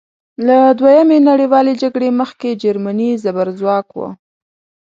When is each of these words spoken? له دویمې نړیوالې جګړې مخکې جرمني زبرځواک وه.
له 0.47 0.57
دویمې 0.79 1.17
نړیوالې 1.29 1.73
جګړې 1.81 2.09
مخکې 2.19 2.59
جرمني 2.61 3.09
زبرځواک 3.23 3.87
وه. 3.97 4.09